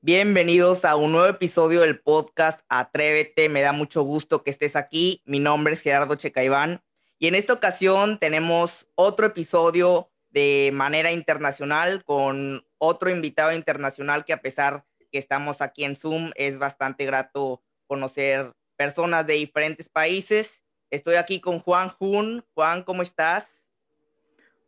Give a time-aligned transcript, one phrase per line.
[0.00, 3.48] Bienvenidos a un nuevo episodio del podcast Atrévete.
[3.48, 5.22] Me da mucho gusto que estés aquí.
[5.24, 6.84] Mi nombre es Gerardo Checaiván
[7.18, 14.32] y en esta ocasión tenemos otro episodio de manera internacional con otro invitado internacional que
[14.32, 20.62] a pesar que estamos aquí en Zoom es bastante grato conocer personas de diferentes países.
[20.90, 22.44] Estoy aquí con Juan Jun.
[22.54, 23.57] Juan, ¿cómo estás?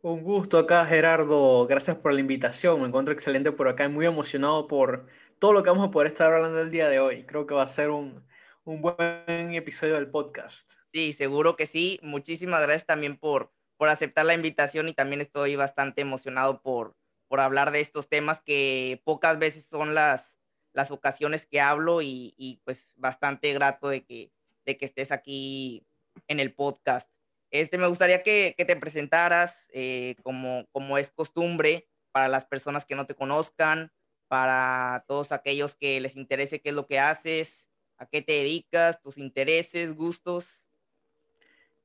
[0.03, 1.67] Un gusto acá, Gerardo.
[1.67, 2.81] Gracias por la invitación.
[2.81, 5.05] Me encuentro excelente por acá y muy emocionado por
[5.37, 7.23] todo lo que vamos a poder estar hablando el día de hoy.
[7.27, 8.25] Creo que va a ser un,
[8.63, 10.73] un buen episodio del podcast.
[10.91, 11.99] Sí, seguro que sí.
[12.01, 16.95] Muchísimas gracias también por, por aceptar la invitación y también estoy bastante emocionado por,
[17.27, 20.35] por hablar de estos temas que pocas veces son las,
[20.73, 24.31] las ocasiones que hablo y, y pues bastante grato de que,
[24.65, 25.85] de que estés aquí
[26.27, 27.07] en el podcast.
[27.51, 32.95] Este, me gustaría que, te presentaras eh, como, como es costumbre para las personas que
[32.95, 33.91] no te conozcan,
[34.27, 39.01] para todos aquellos que les interese qué es lo que haces, a qué te dedicas,
[39.01, 40.65] tus intereses, gustos.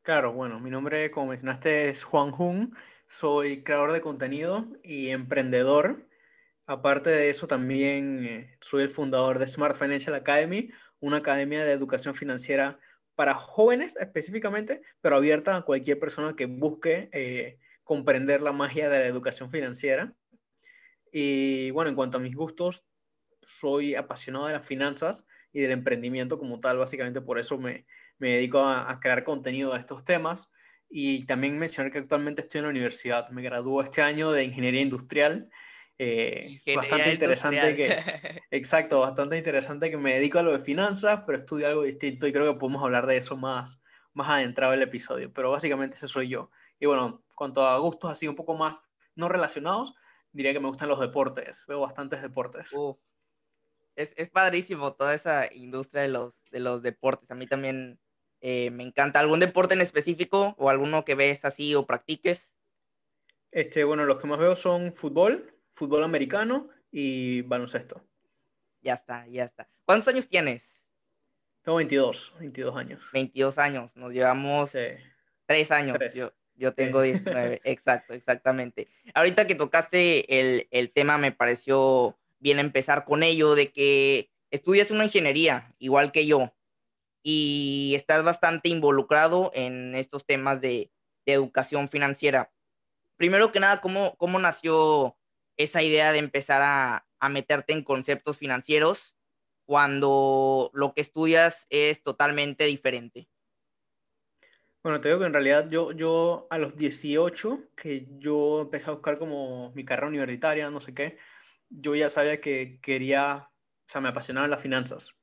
[0.02, 2.76] Claro, bueno, mi nombre, como mencionaste, es Juan Jun.
[3.08, 6.06] Soy creador de contenido y emprendedor.
[6.66, 10.70] Aparte de eso, también eh, soy el fundador de Smart Financial Academy,
[11.00, 12.78] una academia de educación financiera
[13.16, 18.98] para jóvenes específicamente, pero abierta a cualquier persona que busque eh, comprender la magia de
[19.00, 20.14] la educación financiera.
[21.10, 22.84] Y bueno, en cuanto a mis gustos,
[23.42, 27.86] soy apasionado de las finanzas y del emprendimiento como tal, básicamente por eso me,
[28.18, 30.50] me dedico a, crear contenido de estos temas.
[30.88, 34.82] Y también mencionar que actualmente estoy en la universidad, me graduó este año de Ingeniería
[34.82, 35.50] Industrial
[35.98, 37.88] eh, bastante interesante que,
[38.50, 42.32] exacto, bastante interesante que me dedico a lo de finanzas, pero estudio algo distinto y
[42.32, 43.80] creo que podemos hablar de eso más,
[44.12, 46.50] más adentrado en el episodio, pero básicamente ese soy yo.
[46.78, 48.82] Y bueno, cuanto a gustos así un poco más
[49.14, 49.94] no relacionados,
[50.32, 52.72] diría que me gustan los deportes, veo bastantes deportes.
[52.74, 52.98] Uh,
[53.94, 57.98] es, es, padrísimo toda esa industria de los, de los deportes, a mí también
[58.40, 59.20] eh, me encanta.
[59.20, 62.52] ¿Algún deporte en específico o alguno que ves así o practiques?
[63.50, 68.02] Este, bueno, los que más veo son fútbol, fútbol americano y baloncesto.
[68.80, 69.68] Ya está, ya está.
[69.84, 70.64] ¿Cuántos años tienes?
[71.62, 73.08] Tengo 22, 22 años.
[73.12, 74.78] 22 años, nos llevamos sí.
[75.44, 75.96] tres años.
[75.98, 76.14] Tres.
[76.14, 77.12] Yo, yo tengo sí.
[77.12, 78.88] 19, exacto, exactamente.
[79.14, 84.90] Ahorita que tocaste el, el tema, me pareció bien empezar con ello, de que estudias
[84.90, 86.54] una ingeniería, igual que yo,
[87.22, 90.90] y estás bastante involucrado en estos temas de,
[91.26, 92.52] de educación financiera.
[93.16, 95.16] Primero que nada, ¿cómo, cómo nació
[95.56, 99.16] esa idea de empezar a, meterte en conceptos financieros
[99.64, 103.28] cuando lo que estudias es totalmente diferente?
[104.84, 108.92] Bueno, te digo que en realidad yo, yo a los 18, que yo empecé a
[108.92, 111.18] buscar como mi carrera universitaria, no sé qué,
[111.68, 115.16] yo ya sabía que quería, o sea, me apasionaban las finanzas.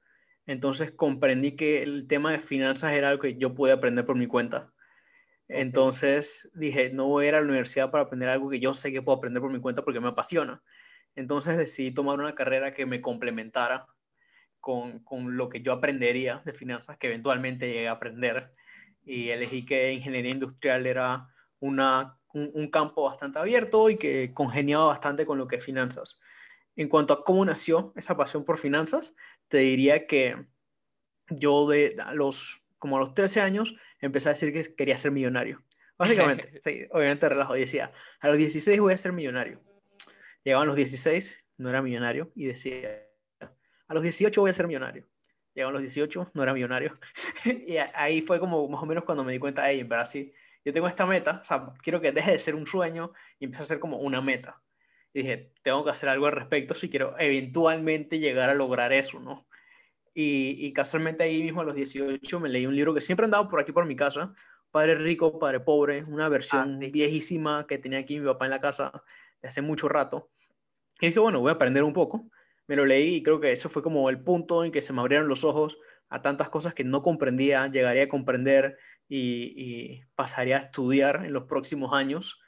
[0.46, 4.28] Entonces comprendí que el tema de finanzas era algo que yo podía aprender por mi
[4.28, 4.73] cuenta.
[5.54, 8.92] Entonces dije, no voy a ir a la universidad para aprender algo que yo sé
[8.92, 10.64] que puedo aprender por mi cuenta porque me apasiona.
[11.16, 13.86] Entonces decidí tomar una carrera que me complementara
[14.60, 18.54] con, con lo que yo aprendería de finanzas, que eventualmente llegué a aprender.
[19.04, 21.28] Y elegí que ingeniería industrial era
[21.60, 26.20] una, un, campo bastante abierto y que congeniaba bastante con lo que es finanzas.
[26.76, 29.16] En cuanto a cómo nació esa pasión por finanzas,
[29.48, 30.48] te diría que
[31.30, 35.64] yo de los como a los 13 años, empecé a decir que quería ser millonario.
[35.98, 39.62] Básicamente, sí, obviamente relajo, decía, a los 16 voy a ser millonario.
[40.44, 43.08] Llegaban los 16, no era millonario, y decía,
[43.88, 45.08] a los 18 voy a ser millonario.
[45.54, 47.00] Llegaban los 18, no era millonario.
[47.46, 50.34] y ahí fue como más o menos cuando me di cuenta, hey, pero así,
[50.66, 53.64] yo tengo esta meta, o sea, quiero que deje de ser un sueño y empiece
[53.64, 54.62] a ser como una meta.
[55.14, 59.22] Y dije, tengo que hacer algo al respecto si quiero eventualmente llegar a lograr eso,
[59.22, 59.48] ¿no?
[60.14, 63.50] Y, y, casualmente ahí mismo a los 18 me leí un libro que siempre andaba
[63.50, 64.34] por aquí por mi casa,
[64.70, 66.92] Padre Rico, Padre Pobre, una versión ah, sí.
[66.92, 69.04] viejísima que tenía aquí mi papá en la casa
[69.42, 70.32] de hace mucho rato.
[71.00, 72.30] Y dije, bueno, voy a aprender un poco.
[72.68, 75.02] Me lo leí y creo que eso fue como el punto en que se me
[75.02, 75.78] abrieron los ojos
[76.10, 78.78] a tantas cosas que no comprendía, llegaría a comprender
[79.08, 82.40] y, y pasaría a estudiar en los próximos años,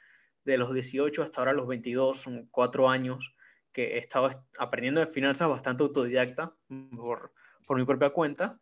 [0.46, 3.34] de los 18 hasta ahora los 22, son cuatro años
[3.72, 6.56] que he estado aprendiendo de finanzas bastante autodidacta
[6.96, 7.32] por,
[7.66, 8.60] por mi propia cuenta,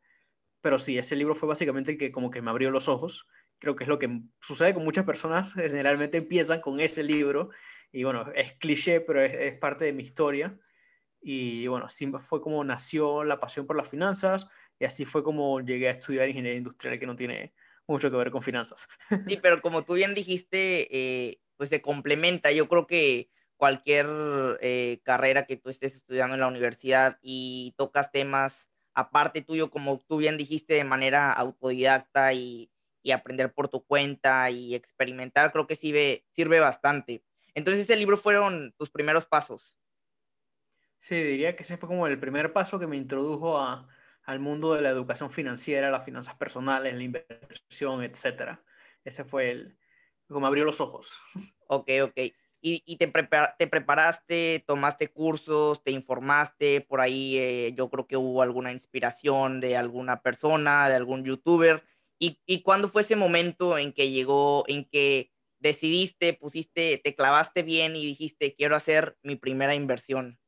[0.61, 3.27] pero sí, ese libro fue básicamente el que como que me abrió los ojos.
[3.59, 7.51] Creo que es lo que sucede con muchas personas, generalmente empiezan con ese libro
[7.93, 10.59] y bueno, es cliché, pero es, es parte de mi historia.
[11.21, 14.49] Y bueno, así fue como nació la pasión por las finanzas
[14.79, 17.55] y así fue como llegué a estudiar ingeniería industrial, que no tiene
[17.87, 18.89] mucho que ver con finanzas.
[19.29, 22.53] Sí, pero como tú bien dijiste, eh, pues se complementa.
[22.53, 24.07] Yo creo que cualquier
[24.61, 29.99] eh, carrera que tú estés estudiando en la universidad y tocas temas aparte tuyo, como
[29.99, 32.71] tú bien dijiste, de manera autodidacta y,
[33.13, 37.23] aprender por tu cuenta y experimentar, creo que sirve, sirve bastante.
[37.55, 39.77] Entonces, este libro fueron tus primeros pasos.
[40.99, 43.87] Sí, diría que ese fue como el primer paso que me introdujo a,
[44.23, 48.59] al mundo de la educación financiera, las finanzas personales, la inversión, etc.
[49.05, 49.79] Ese fue el,
[50.29, 51.21] como abrió los ojos.
[51.67, 52.21] Ok, ok.
[52.67, 53.13] Y, te,
[53.59, 59.61] te, preparaste, tomaste cursos, te informaste, por ahí eh, yo creo que hubo alguna inspiración
[59.61, 61.85] de alguna persona, de algún youtuber.
[62.19, 67.63] ¿Y, ¿Y cuándo fue ese momento en que llegó, en que decidiste, pusiste, te clavaste
[67.63, 70.39] bien y dijiste, quiero hacer mi primera inversión?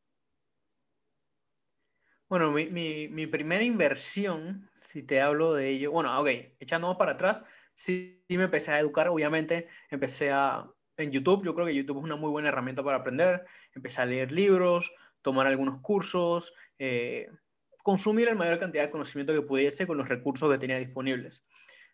[2.29, 2.67] Bueno, mi,
[3.09, 6.29] mi, primera inversión, si te hablo de ello, bueno, ok,
[6.59, 7.43] echándonos para atrás,
[7.73, 12.05] sí, me empecé a educar, obviamente, empecé a, en YouTube, yo creo que YouTube es
[12.05, 13.45] una muy buena herramienta para aprender,
[13.75, 17.29] empecé a leer libros, tomar algunos cursos, eh,
[17.83, 21.45] consumir la mayor cantidad de conocimiento que pudiese con los recursos que tenía disponibles.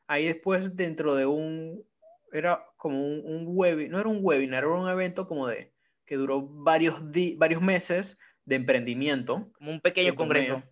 [0.06, 1.84] Ahí después, dentro de un,
[2.32, 5.72] era como un, un webinar, no era un webinar, era un evento como de,
[6.06, 7.02] que duró varios,
[7.36, 9.50] varios meses, de emprendimiento.
[9.52, 10.62] Como un pequeño congreso.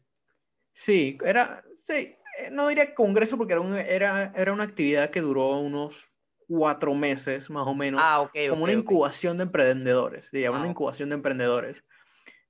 [0.72, 5.58] Sí, era, sí, eh, no diría congreso porque era, era, era una actividad que duró
[5.58, 6.09] unos
[6.50, 8.00] cuatro meses más o menos.
[8.02, 8.32] Ah, ok.
[8.48, 11.84] como una incubación de emprendedores, diría, una ah, incubación de emprendedores.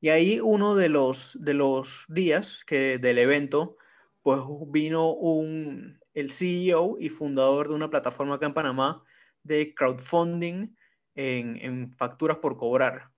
[0.00, 3.76] Y ahí uno de los, de los días que, del evento,
[4.22, 9.04] pues vino un, el CEO y fundador de una plataforma acá en Panamá
[9.42, 10.74] de crowdfunding
[11.14, 13.10] en, en facturas por cobrar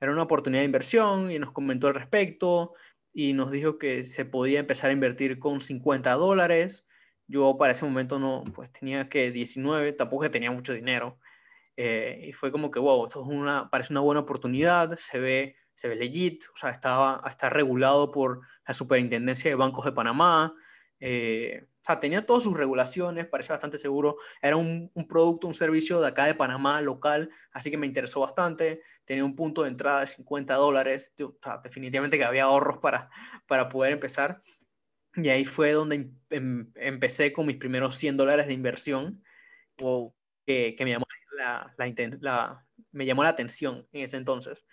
[0.00, 2.74] era una oportunidad de inversión y nos comentó al respecto
[3.12, 6.84] y nos dijo que se podía empezar a invertir con 50 dólares.
[7.28, 11.18] Yo para ese momento no, pues tenía que 19, tampoco tenía mucho dinero.
[11.76, 15.56] Eh, y fue como que, wow, esto es una, parece una buena oportunidad, se ve,
[15.74, 20.54] se ve legit, o sea, estaba, está regulado por la Superintendencia de Bancos de Panamá.
[21.00, 24.16] Eh, o sea, tenía todas sus regulaciones, parecía bastante seguro.
[24.42, 28.82] Era un, producto, un servicio de acá de Panamá, local, así que me interesó bastante.
[29.04, 31.14] Tenía un punto de entrada de 50 dólares.
[31.62, 33.10] Definitivamente que había ahorros para,
[33.46, 34.42] para poder empezar.
[35.16, 39.22] Y ahí fue donde em, em, empecé con mis primeros 100 dólares de inversión,
[39.78, 40.14] wow.
[40.46, 44.64] que, que me, llamó la, la, la, me llamó la atención en ese entonces.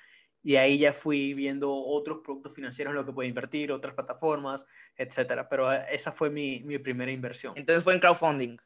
[0.46, 4.66] Y ahí ya fui viendo otros productos financieros en los que puedo invertir, otras plataformas,
[4.98, 5.48] etcétera.
[5.48, 7.54] Pero eh, esa fue mi, mi primera inversión.
[7.56, 8.58] Entonces fue en crowdfunding.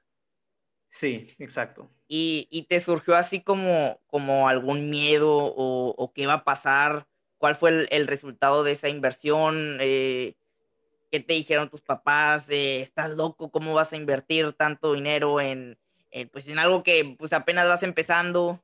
[0.87, 1.91] Sí, exacto.
[2.07, 7.07] ¿Y, y te surgió así como, como algún miedo o, o, qué va a pasar?
[7.37, 9.77] ¿Cuál fue el, el resultado de esa inversión?
[9.79, 10.35] Eh,
[11.11, 12.49] ¿Qué te dijeron tus papás?
[12.49, 13.49] Eh, ¿Estás loco?
[13.49, 15.77] ¿Cómo vas a invertir tanto dinero en,
[16.31, 18.61] pues en algo que pues apenas vas empezando?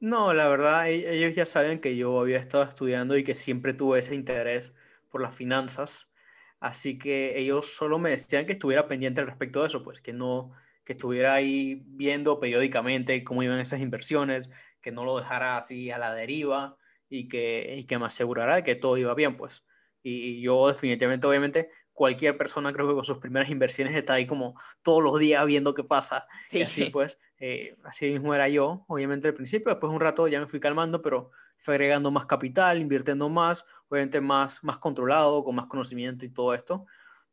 [0.00, 3.72] No, la verdad, e-, ellos ya saben que yo había estado estudiando y que siempre
[3.72, 4.72] tuve ese interés
[5.10, 6.10] por las finanzas.
[6.58, 10.12] Así que ellos solo me decían que estuviera pendiente al respecto de eso, pues que
[10.12, 10.52] no,
[10.84, 14.50] que estuviera ahí viendo periódicamente cómo iban esas inversiones,
[14.80, 16.76] que no lo dejara así a la deriva
[17.08, 19.64] y que, y que me asegurara de que todo iba bien, pues.
[20.02, 24.58] Y, yo definitivamente, obviamente, cualquier persona creo que con sus primeras inversiones está ahí como
[24.82, 26.26] todos los días viendo qué pasa.
[26.50, 30.26] Y así pues, eh, así mismo era yo, obviamente al principio, después de un rato
[30.28, 35.44] ya me fui calmando, pero fue agregando más capital, invirtiendo más, obviamente más, más controlado,
[35.44, 36.86] con más conocimiento y todo esto.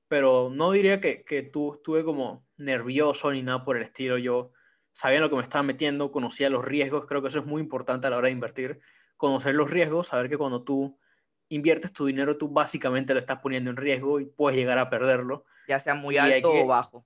[0.07, 4.17] Pero no diría que, que tú estuve como nervioso ni nada por el estilo.
[4.17, 4.51] Yo
[4.91, 8.07] sabía lo que me estaba metiendo, conocía los riesgos, creo que eso es muy importante
[8.07, 8.79] a la hora de invertir.
[9.17, 10.97] Conocer los riesgos, saber que cuando tú
[11.49, 15.45] inviertes tu dinero, tú básicamente lo estás poniendo en riesgo y puedes llegar a perderlo.
[15.67, 17.05] Ya sea muy alto o bajo.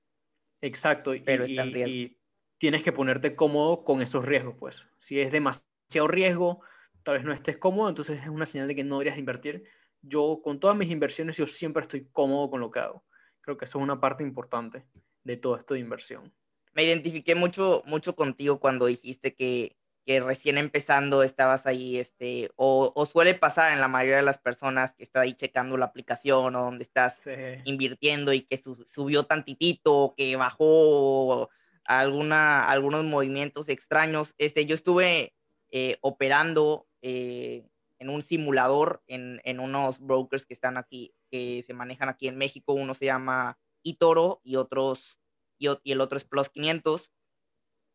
[0.62, 1.14] Exacto.
[1.26, 2.16] Pero y, está en riesgo
[2.64, 4.86] tienes que ponerte cómodo con esos riesgos, pues.
[4.98, 6.62] Si es demasiado riesgo,
[7.04, 9.66] tal vez no estés cómodo, entonces es una señal de que no deberías invertir.
[10.02, 13.04] Yo, con todas mis inversiones, yo siempre estoy cómodo con lo que hago.
[13.42, 14.86] Creo que eso es una parte importante
[15.26, 16.34] de todo esto de inversión.
[16.72, 22.92] Me identifiqué mucho, mucho contigo cuando dijiste que, que recién empezando estabas ahí, este, o,
[22.94, 26.56] o, suele pasar en la mayoría de las personas que está ahí checando la aplicación
[26.56, 27.24] o donde estás
[27.64, 31.50] invirtiendo y que subió tantitito, que bajó
[31.86, 34.34] alguna, algunos movimientos extraños.
[34.38, 35.34] Este, yo estuve
[35.72, 37.68] eh, operando eh,
[38.00, 42.38] en un simulador en, en, unos brokers que están aquí, que se manejan aquí en
[42.38, 42.74] México.
[42.74, 45.20] Uno se llama eToro y, otros,
[45.58, 47.12] y, y el otro es Plus 500.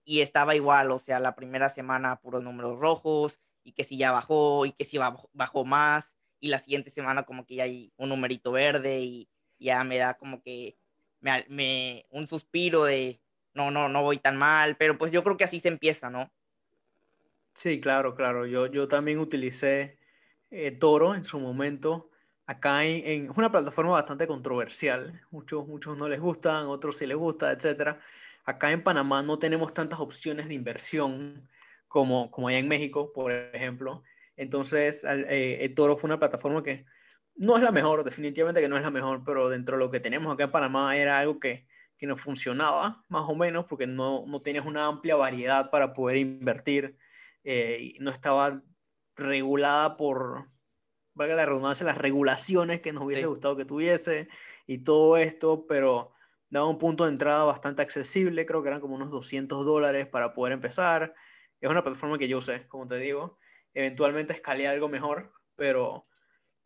[0.08, 4.10] Y estaba igual, o sea, la primera semana puros números rojos y que si ya
[4.10, 8.08] bajó y que si bajó, más y la siguiente semana como que ya hay un
[8.08, 10.78] numerito verde y ya me da como que
[11.20, 13.20] me, un suspiro de
[13.52, 16.32] no, no, no voy tan mal, pero pues yo creo que así se empieza, ¿no?
[17.52, 18.46] Sí, claro, claro.
[18.46, 19.98] Yo, yo también utilicé
[20.50, 22.08] eh, Toro en su momento.
[22.46, 25.20] Acá en, una plataforma bastante controversial.
[25.30, 27.98] Muchos, muchos no les gustan, otros sí les gusta, etc.
[28.48, 31.48] Acá en Panamá no tenemos tantas opciones de inversión
[31.86, 34.02] como, como allá en México, por ejemplo.
[34.36, 36.86] Entonces, eh, Toro fue una plataforma que
[37.34, 40.00] no es la mejor, definitivamente que no es la mejor, pero dentro de lo que
[40.00, 41.66] tenemos acá en Panamá era algo que,
[41.98, 46.16] que no funcionaba, más o menos, porque no, no tenías una amplia variedad para poder
[46.16, 46.96] invertir
[47.44, 48.62] eh, no estaba
[49.14, 50.48] regulada por,
[51.14, 54.28] valga la redundancia, las regulaciones que nos hubiese gustado que tuviese
[54.66, 56.12] y todo esto, pero
[56.50, 60.32] daba un punto de entrada bastante accesible, creo que eran como unos 200 dólares para
[60.32, 61.14] poder empezar.
[61.60, 63.38] Es una plataforma que yo usé, como te digo.
[63.74, 66.06] Eventualmente escalé algo mejor, pero,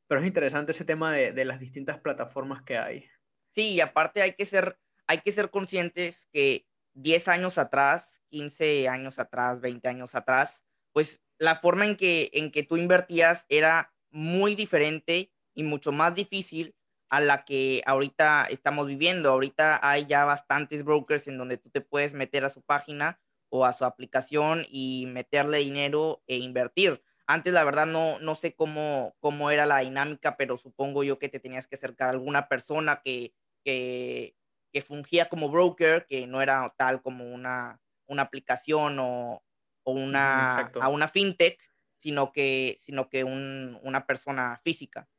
[0.07, 3.09] pero es interesante ese tema de, de las distintas plataformas que hay.
[3.51, 8.89] Sí, y aparte hay que ser, hay que ser conscientes que 10 años atrás, 15
[8.89, 10.62] años atrás, 20 años atrás,
[10.93, 16.15] pues la forma en que, en que tú invertías era muy diferente y mucho más
[16.15, 16.75] difícil
[17.12, 19.28] a la que ahorita estamos viviendo.
[19.28, 23.66] Ahorita hay ya bastantes brokers en donde tú te puedes meter a su página o
[23.66, 27.02] a su aplicación y meterle dinero e invertir.
[27.26, 31.28] Antes, la verdad, no, no sé cómo, cómo era la dinámica, pero supongo yo que
[31.28, 34.35] te tenías que acercar a alguna persona que, que,
[34.73, 39.45] que fungía como broker, que no era tal como una, una aplicación o,
[39.83, 41.61] o una, a una fintech,
[41.95, 45.11] sino que, sino que un, una persona física.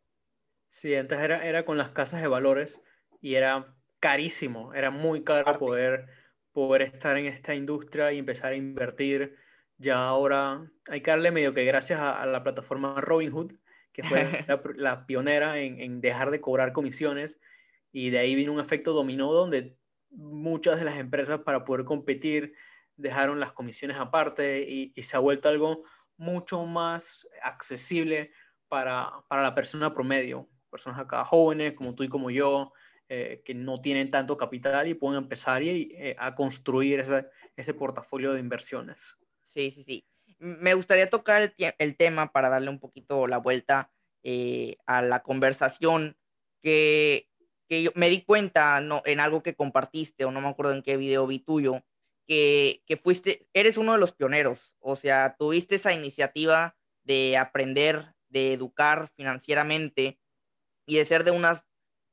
[0.74, 2.82] Sí, antes era, era con las casas de valores
[3.22, 6.08] y era carísimo, era muy caro poder,
[6.52, 9.38] poder estar en esta industria y empezar a invertir.
[9.78, 13.54] Ya ahora hay que darle medio que gracias a, la plataforma Robinhood,
[13.92, 17.40] que fue la, la, pionera en, en dejar de cobrar comisiones
[17.92, 19.78] y de ahí vino un efecto dominó donde
[20.10, 22.56] muchas de las empresas para poder competir
[22.96, 25.84] dejaron las comisiones aparte y, se ha vuelto algo
[26.18, 28.32] mucho más accesible
[28.68, 32.74] para, la persona promedio, personas acá jóvenes como tú y como yo,
[33.08, 37.74] eh, que no tienen tanto capital y pueden empezar y, eh, a construir ese, ese
[37.74, 39.16] portafolio de inversiones.
[39.42, 40.08] Sí, sí, sí.
[40.40, 43.92] Me gustaría tocar el, tema para darle un poquito la vuelta
[44.24, 46.18] eh, a la conversación
[46.62, 47.30] que,
[47.70, 50.82] que yo me di cuenta no, en algo que compartiste o no me acuerdo en
[50.82, 51.84] qué video vi tuyo,
[52.28, 58.54] que, fuiste, eres uno de los pioneros, o sea, tuviste esa iniciativa de aprender, de
[58.54, 60.20] educar financieramente
[60.86, 61.66] y de ser de unas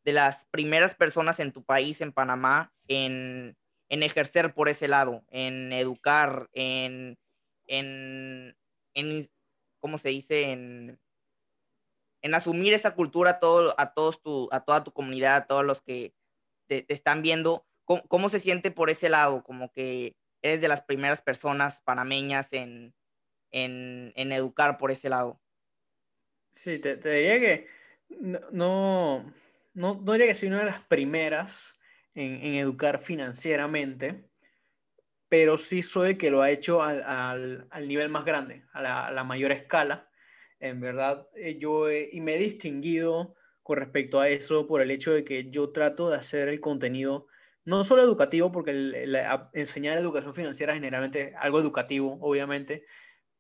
[0.04, 3.56] de las primeras personas en tu país, en Panamá, en,
[3.88, 7.18] ejercer por ese lado, en educar, en,
[7.66, 8.56] en,
[9.78, 10.52] ¿cómo se dice?
[10.52, 10.98] En,
[12.22, 15.64] en asumir esa cultura a, todo, a, todos tu, a toda tu comunidad, a todos
[15.64, 16.14] los que
[16.66, 17.66] te están viendo
[18.08, 19.42] ¿Cómo, se siente por ese lado?
[19.42, 22.94] Como que eres de las primeras personas panameñas en,
[23.50, 25.40] en, educar por ese lado.
[26.50, 27.66] Sí, te, diría que
[28.20, 29.32] no,
[29.74, 31.74] no, diría que soy una de las primeras
[32.14, 34.24] en, educar financieramente,
[35.28, 40.08] pero sí soy que lo ha hecho al, nivel más grande, a la, mayor escala.
[40.58, 45.12] En verdad, eh, yo y me he distinguido con respecto a eso por el hecho
[45.12, 47.28] de que yo trato de hacer el contenido
[47.64, 49.04] no solo educativo, porque
[49.52, 52.84] enseñar educación financiera es generalmente algo educativo, obviamente,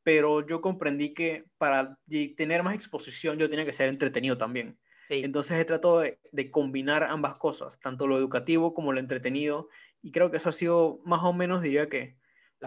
[0.02, 1.98] pero yo comprendí que para
[2.36, 4.78] tener más exposición yo tenía que ser entretenido también.
[5.08, 9.68] Entonces he tratado de, combinar ambas cosas, tanto lo educativo como lo entretenido,
[10.02, 12.16] y creo que eso ha sido más o menos, diría que,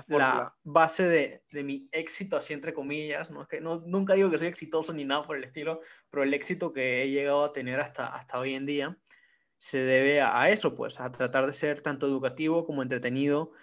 [0.08, 3.48] la, base de, de, mi éxito, así entre comillas, ¿no?
[3.48, 6.74] que no, nunca digo que soy exitoso ni nada por el estilo, pero el éxito
[6.74, 8.98] que he llegado a tener hasta, hasta hoy en día
[9.60, 13.54] se debe a, eso, pues, a tratar de ser tanto educativo como entretenido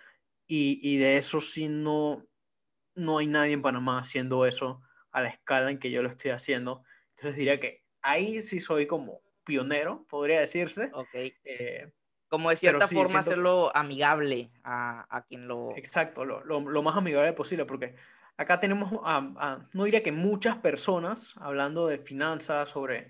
[0.47, 2.27] y, de eso sí no,
[3.01, 4.81] no hay nadie en Panamá haciendo eso
[5.11, 6.85] a la escala en que yo lo estoy haciendo.
[7.11, 10.91] Entonces diría que ahí sí soy como pionero, podría decirse.
[10.93, 11.15] Ok.
[11.15, 11.93] Eh,
[12.29, 15.77] como de cierta forma hacerlo amigable a, quien lo...
[15.77, 17.97] Exacto, lo, más amigable posible, porque
[18.37, 18.93] acá tenemos,
[19.73, 23.09] no diría que muchas personas hablando de finanzas, sobre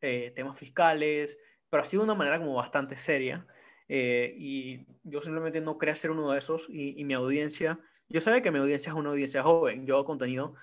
[0.00, 1.36] eh, temas fiscales,
[1.68, 3.44] pero sido de una manera como bastante seria.
[3.88, 7.80] Eh, y yo simplemente no quería ser uno de esos y, mi audiencia,
[8.10, 10.54] yo sabía que mi audiencia es una audiencia joven, yo hago contenido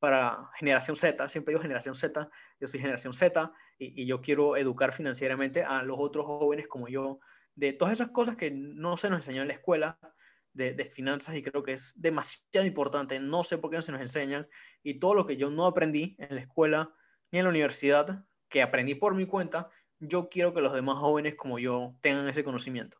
[0.00, 2.28] para generación Z, siempre digo generación Z,
[2.60, 7.20] yo soy generación Z y, yo quiero educar financieramente a los otros jóvenes como yo
[7.54, 9.98] de todas esas cosas que no se nos enseñó en la escuela
[10.52, 13.92] de, de, finanzas y creo que es demasiado importante, no sé por qué no se
[13.92, 14.48] nos enseñan
[14.82, 16.92] y todo lo que yo no aprendí en la escuela
[17.30, 21.34] ni en la universidad, que aprendí por mi cuenta, yo quiero que los demás jóvenes
[21.34, 22.98] como yo tengan ese conocimiento.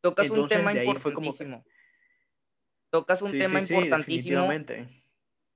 [0.00, 1.64] Tocas un tema importantísimo.
[2.90, 4.48] Tocas un tema importantísimo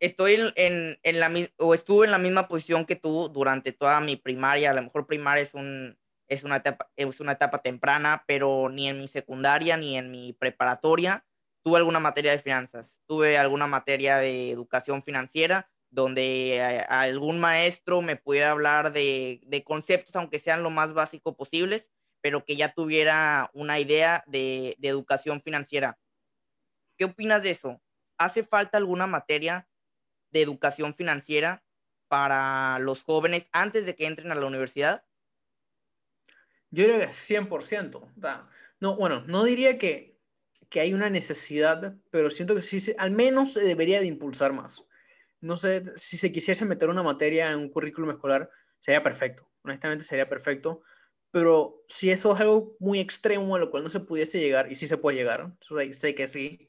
[0.05, 4.17] estoy en, en, la o estuve en la misma posición que tú durante toda mi
[4.17, 4.71] primaria.
[4.71, 8.89] A lo mejor primaria es un es una etapa es una etapa temprana, pero ni
[8.89, 11.25] en mi secundaria ni en mi preparatoria
[11.63, 12.99] tuve alguna materia de finanzas.
[13.07, 20.17] Tuve alguna materia de educación financiera donde algún maestro me pudiera hablar de, de conceptos,
[20.17, 25.41] aunque sean lo más básico posibles, pero que ya tuviera una idea de, de educación
[25.41, 25.97] financiera.
[26.97, 27.83] ¿Qué opinas de eso?
[28.19, 29.69] ¿Hace falta alguna materia
[30.31, 31.65] de educación financiera
[32.09, 35.05] para los jóvenes antes de que entren a la universidad?
[36.71, 38.13] Yo creo que 100%.
[38.81, 40.19] no, bueno, no diría que,
[40.69, 44.83] que hay una necesidad, pero siento que sí, al menos se debería de impulsar más.
[45.41, 49.49] No sé, si se quisiese meter una materia en un currículum escolar, sería perfecto.
[49.63, 50.83] Honestamente sería perfecto.
[51.31, 54.77] Pero si eso es algo muy extremo a lo cual no se pudiese llegar, y
[54.77, 55.53] sí se puede llegar,
[55.93, 56.69] sé que sí,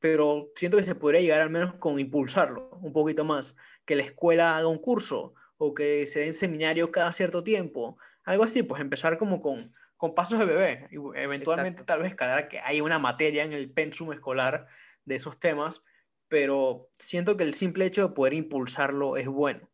[0.00, 4.04] pero siento que se podría llegar al menos con impulsarlo un poquito más, que la
[4.04, 8.80] escuela haga un curso o que se den seminarios cada cierto tiempo, algo así, pues
[8.80, 12.98] empezar como con, con pasos de bebé, y eventualmente tal vez cada que haya una
[12.98, 14.68] materia en el pensum escolar
[15.04, 15.82] de esos temas,
[16.28, 19.70] pero siento que el simple hecho de poder impulsarlo es bueno.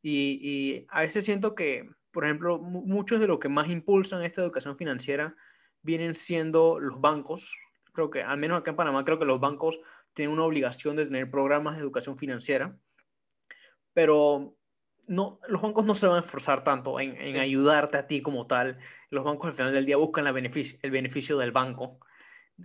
[0.00, 4.40] Y, y a veces siento que, por ejemplo, muchos de los que más impulsan esta
[4.40, 5.34] educación financiera
[5.82, 7.58] vienen siendo los bancos,
[7.98, 9.80] creo que, al menos acá en Panamá, creo que los bancos
[10.12, 12.76] tienen una obligación de tener programas de educación financiera,
[13.92, 14.56] pero
[15.08, 18.46] no, los bancos no se van a esforzar tanto en, en ayudarte a ti como
[18.46, 18.78] tal.
[19.10, 21.98] Los bancos al final del día buscan la beneficio, el beneficio del banco,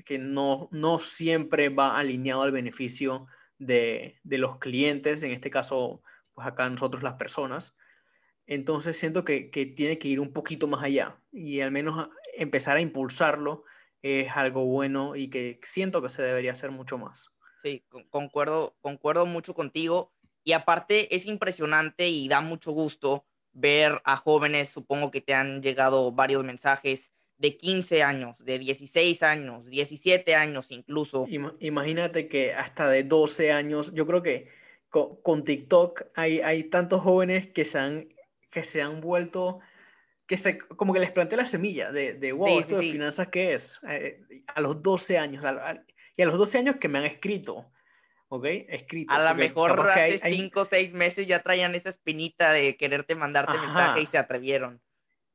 [0.06, 3.26] que no, no siempre va alineado al beneficio
[3.58, 7.76] de, de los clientes, en este caso, pues acá nosotros las personas.
[8.46, 12.78] Entonces siento que, que, tiene que ir un poquito más allá y al menos empezar
[12.78, 13.64] a impulsarlo
[14.04, 17.30] es algo bueno y que siento que se debería hacer mucho más.
[17.64, 20.12] Sí, concuerdo, concuerdo mucho contigo.
[20.44, 25.62] Y aparte es impresionante y da mucho gusto ver a jóvenes, supongo que te han
[25.62, 31.26] llegado varios mensajes de 15 años, de 16 años, 17 años incluso.
[31.60, 34.50] Imagínate que hasta de 12 años, yo creo que
[34.90, 38.10] con, TikTok hay, hay tantos jóvenes que se han,
[38.50, 39.60] que se han vuelto
[40.26, 43.54] que se, como que les plantea la semilla de, de wow, esto de finanzas, ¿qué
[43.54, 43.80] es?
[43.88, 45.44] Eh, a los 12 años,
[46.16, 47.72] y a los 12 años que me han escrito,
[48.30, 48.46] ¿ok?
[48.70, 49.14] Escrito.
[49.14, 53.58] A lo mejor hace 5 o 6 meses ya traían esa espinita de quererte mandarte
[53.58, 54.82] mensaje y se atrevieron.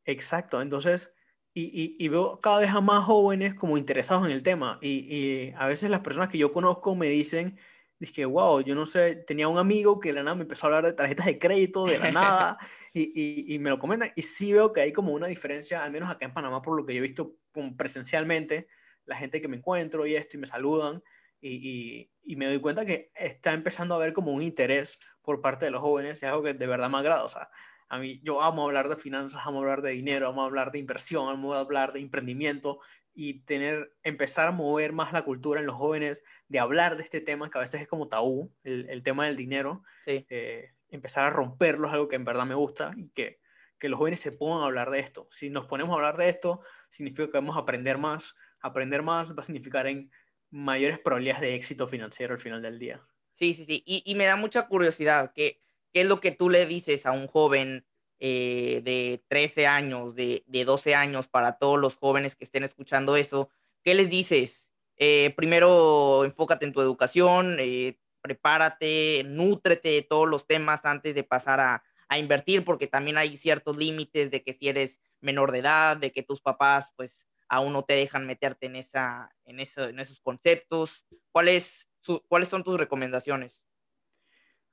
[0.05, 1.12] Exacto, entonces,
[1.53, 5.14] y, y, y, veo cada vez a más jóvenes como interesados en el tema, y,
[5.14, 7.59] y a veces las personas que yo conozco me dicen,
[7.98, 10.68] dije, wow, yo no sé, tenía un amigo que de la nada me empezó a
[10.68, 12.59] hablar de tarjetas de crédito, de la nada,
[12.92, 16.11] y, y, me lo comentan, y sí veo que hay como una diferencia, al menos
[16.11, 17.37] acá en Panamá, por lo que yo he visto
[17.77, 18.68] presencialmente,
[19.05, 21.03] la gente que me encuentro y esto, y me saludan,
[21.40, 25.66] y, y, me doy cuenta que está empezando a haber como un interés por parte
[25.66, 27.48] de los jóvenes, y es algo que de verdad me agrada, o sea,
[27.90, 31.29] a mí, yo amo hablar de finanzas, amo hablar de dinero, amo hablar de inversión,
[31.29, 32.81] amo hablar de emprendimiento,
[33.14, 37.20] y tener, empezar a mover más la cultura en los jóvenes, de hablar de este
[37.20, 41.31] tema que a veces es como tabú, el, el tema del dinero, eh, empezar a
[41.31, 43.40] romperlo es algo que en verdad me gusta y que,
[43.79, 45.29] que los jóvenes se pongan a hablar de esto.
[45.31, 48.35] Si nos ponemos a hablar de esto, significa que vamos a aprender más.
[48.61, 50.11] Aprender más va a significar en
[50.51, 53.07] mayores probabilidades de éxito financiero al final del día.
[53.33, 53.83] Sí, sí, sí.
[53.87, 57.12] Y, y me da mucha curiosidad, ¿qué, ¿qué es lo que tú le dices a
[57.12, 57.87] un joven
[58.20, 63.16] eh, de 13 años, de, de, 12 años, para todos los jóvenes que estén escuchando
[63.16, 63.48] eso,
[63.85, 64.68] ¿qué les dices?
[64.96, 71.25] Eh, primero, enfócate en tu educación, eh, prepárate, nútrete de todos los temas antes de
[71.25, 75.59] pasar a, a invertir, porque también hay ciertos límites de que si eres menor de
[75.59, 79.89] edad, de que tus papás, pues, aún no te dejan meterte en, esa, en, eso,
[79.89, 81.07] en esos conceptos.
[81.33, 81.89] ¿Cuáles,
[82.29, 83.63] ¿Cuáles son tus recomendaciones?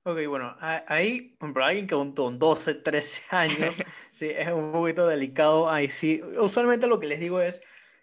[0.03, 3.75] Ok, bueno, ahí, por ejemplo, alguien que con 12, 13 años,
[4.13, 5.69] sí, es un poquito delicado.
[5.69, 7.61] Ahí sí, usualmente lo que les digo es,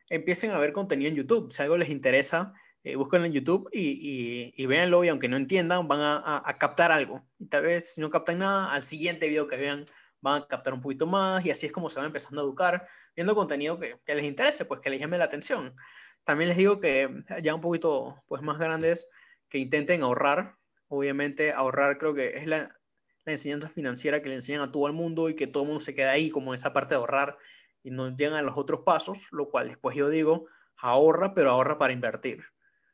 [0.09, 1.53] empiecen a ver contenido en YouTube.
[1.53, 5.37] Si algo les interesa, eh, búsquenlo en YouTube y, y, y, véanlo y aunque no
[5.37, 7.25] entiendan, van a, captar algo.
[7.39, 9.87] Y tal vez si no captan nada, al siguiente video que vean
[10.21, 12.87] van a captar un poquito más y así es como se van empezando a educar,
[13.15, 15.75] viendo contenido que, que les interese, pues que les llame la atención.
[16.25, 19.09] También les digo que ya un poquito pues, más grandes,
[19.49, 20.57] que intenten ahorrar,
[20.89, 22.77] obviamente ahorrar creo que es la,
[23.25, 25.81] la, enseñanza financiera que le enseñan a todo el mundo y que todo el mundo
[25.81, 27.37] se queda ahí como en esa parte de ahorrar
[27.83, 31.79] y no llegan a los otros pasos, lo cual después yo digo, ahorra, pero ahorra
[31.79, 32.45] para invertir.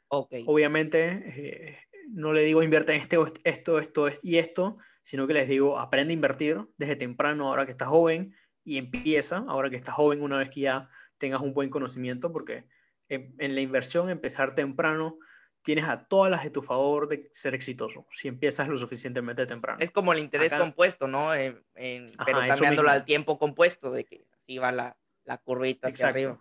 [0.09, 0.45] Okay.
[0.47, 5.49] Obviamente, eh, no le digo invierte en este, esto, esto y esto, sino que les
[5.49, 9.95] digo aprende a invertir desde temprano, ahora que estás joven, y empieza, ahora que estás
[9.95, 12.67] joven, una vez que ya tengas un buen conocimiento, porque
[13.09, 15.19] en, en la inversión empezar temprano
[15.63, 19.79] tienes a todas las de tu favor de ser exitoso, si empiezas lo suficientemente temprano.
[19.81, 21.35] Es como el interés compuesto, ¿no?
[21.35, 21.63] En,
[22.25, 26.41] pero cambiándolo al tiempo compuesto, de que así va la, la curvita hacia arriba.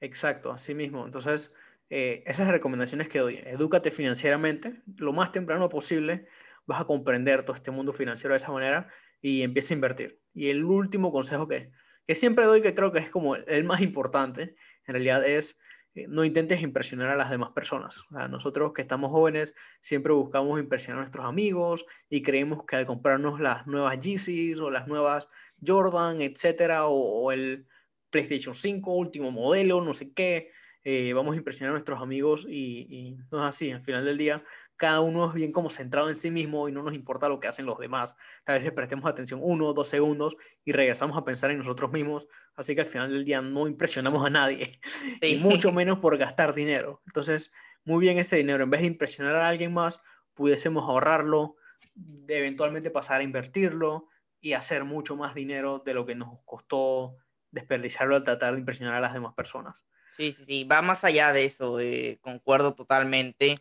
[0.00, 1.06] Exacto, así mismo.
[1.06, 1.54] Entonces,
[1.90, 6.26] eh, esas recomendaciones que doy, edúcate financieramente lo más temprano posible,
[6.66, 8.88] vas a comprender todo este mundo financiero de esa manera
[9.20, 10.20] y empieza a invertir.
[10.34, 11.70] Y el último consejo que,
[12.06, 15.58] que siempre doy, que creo que es como el más importante, en realidad es
[15.96, 18.02] eh, no intentes impresionar a las demás personas.
[18.30, 23.40] nosotros que estamos jóvenes siempre buscamos impresionar a nuestros amigos y creemos que al comprarnos
[23.40, 25.28] las nuevas Yeezys o las nuevas
[25.66, 27.66] Jordan, etcétera, o, el
[28.10, 30.50] PlayStation 5 último modelo, no sé qué,
[30.88, 33.72] eh, vamos a impresionar a nuestros amigos y, y no es así.
[33.72, 34.44] Al final del día,
[34.76, 37.48] cada uno es bien como centrado en sí mismo y no nos importa lo que
[37.48, 38.14] hacen los demás.
[38.44, 41.90] Tal vez les prestemos atención uno o dos segundos y regresamos a pensar en nosotros
[41.90, 42.28] mismos.
[42.54, 44.78] Así que al final del día no impresionamos a nadie,
[45.22, 47.02] y mucho menos por gastar dinero.
[47.06, 47.50] Entonces,
[47.84, 50.02] muy bien ese dinero, en vez de impresionar a alguien más,
[50.34, 51.56] pudiésemos ahorrarlo,
[51.96, 54.06] de eventualmente pasar a invertirlo
[54.40, 57.16] y hacer mucho más dinero de lo que nos costó
[57.50, 59.84] desperdiciarlo al tratar de impresionar a las demás personas.
[60.16, 63.56] Sí, sí, sí, va más allá de eso, eh, concuerdo totalmente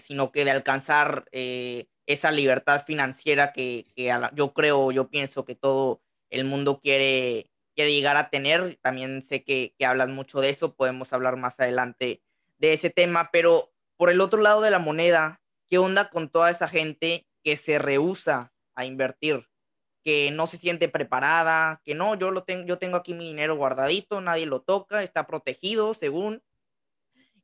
[0.00, 3.86] sino que de alcanzar eh, esa libertad financiera que,
[4.34, 8.78] yo creo, yo pienso que todo el mundo quiere, quiere llegar a tener.
[8.82, 12.22] También sé que, que hablas mucho de eso, podemos hablar más adelante
[12.58, 16.50] de ese tema, pero por el otro lado de la moneda, ¿qué onda con toda
[16.50, 19.46] esa gente que se rehúsa a invertir?
[20.04, 23.56] Que no se siente preparada, que no, yo lo tengo, yo tengo aquí mi dinero
[23.56, 26.42] guardadito, nadie lo toca, está protegido según,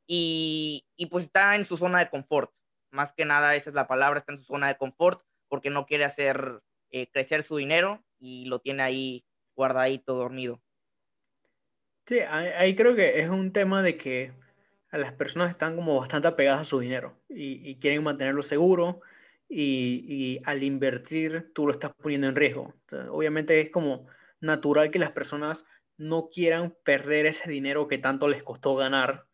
[0.07, 2.51] y, pues está en su zona de confort.
[2.91, 5.85] Más que nada, esa es la palabra, está en su zona de confort porque no
[5.85, 10.61] quiere hacer eh, crecer su dinero y lo tiene ahí guardadito, dormido.
[12.05, 14.31] Sí, ahí, creo que es un tema de que
[14.91, 19.01] las personas están como bastante apegadas a su dinero y, quieren mantenerlo seguro
[19.57, 22.73] y, al invertir tú lo estás poniendo en riesgo.
[23.09, 24.07] obviamente es como
[24.41, 25.65] natural que las personas
[25.97, 29.27] no quieran perder ese dinero que tanto les costó ganar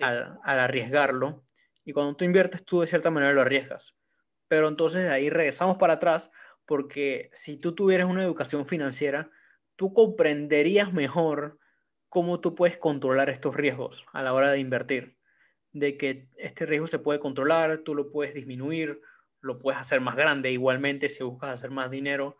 [0.00, 1.44] al, arriesgarlo.
[1.84, 3.94] Y cuando tú inviertes, tú de cierta manera lo arriesgas.
[4.48, 6.30] Pero entonces de ahí regresamos para atrás,
[6.66, 9.30] porque si tú tuvieras una educación financiera,
[9.76, 11.60] tú comprenderías mejor
[12.08, 15.16] cómo tú puedes controlar estos riesgos a la hora de invertir.
[15.70, 19.00] De que este riesgo se puede controlar, tú lo puedes disminuir,
[19.44, 22.36] lo puedes hacer más grande igualmente si buscas hacer más dinero,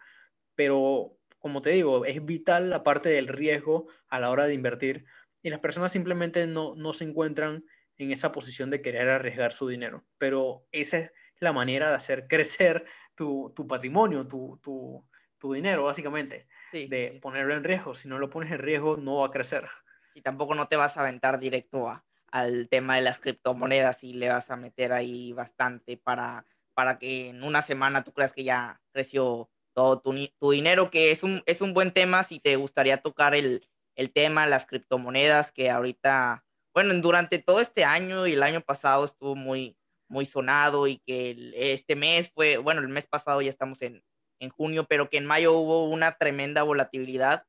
[0.55, 5.05] pero como te digo, es vital la parte del riesgo a la hora de invertir,
[5.43, 7.67] y las personas simplemente no, no se encuentran
[7.99, 10.07] en esa posición de querer arriesgar su dinero.
[10.17, 15.07] Pero esa es la manera de hacer crecer tu, tu patrimonio, tu, tu,
[15.39, 17.95] tu, dinero, básicamente, de ponerlo en riesgo.
[17.95, 19.69] Si no lo pones en riesgo, no va a crecer.
[20.15, 24.15] Y tampoco no te vas a aventar directo a, al tema de las criptomonedas y
[24.15, 28.45] le vas a meter ahí bastante para, para que en una semana tú creas que
[28.45, 32.57] ya creció todo tu, tu dinero, que es un, es un buen tema si te
[32.57, 38.33] gustaría tocar el, el tema, las criptomonedas, que ahorita, bueno, durante todo este año y
[38.33, 39.77] el año pasado estuvo muy,
[40.09, 44.03] muy sonado y que este mes fue, bueno, el mes pasado ya estamos en,
[44.39, 47.47] en junio, pero que en mayo hubo una tremenda volatilidad.